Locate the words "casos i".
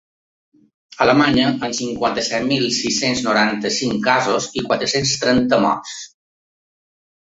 4.11-4.65